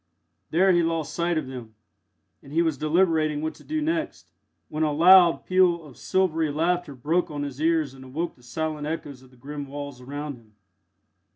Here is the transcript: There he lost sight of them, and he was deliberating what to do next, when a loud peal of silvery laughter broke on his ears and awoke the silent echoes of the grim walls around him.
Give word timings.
There 0.49 0.71
he 0.71 0.81
lost 0.81 1.13
sight 1.13 1.37
of 1.37 1.45
them, 1.45 1.75
and 2.41 2.51
he 2.51 2.63
was 2.63 2.75
deliberating 2.75 3.39
what 3.43 3.53
to 3.53 3.63
do 3.63 3.83
next, 3.83 4.31
when 4.67 4.81
a 4.81 4.91
loud 4.91 5.45
peal 5.45 5.85
of 5.85 5.95
silvery 5.95 6.49
laughter 6.49 6.95
broke 6.95 7.29
on 7.29 7.43
his 7.43 7.61
ears 7.61 7.93
and 7.93 8.03
awoke 8.03 8.35
the 8.35 8.41
silent 8.41 8.87
echoes 8.87 9.21
of 9.21 9.29
the 9.29 9.37
grim 9.37 9.67
walls 9.67 10.01
around 10.01 10.37
him. 10.37 10.55